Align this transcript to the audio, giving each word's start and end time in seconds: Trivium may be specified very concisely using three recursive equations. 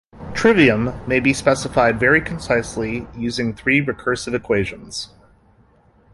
Trivium 0.33 0.93
may 1.07 1.19
be 1.19 1.31
specified 1.31 1.99
very 1.99 2.21
concisely 2.21 3.07
using 3.15 3.53
three 3.53 3.85
recursive 3.85 4.33
equations. 4.33 5.13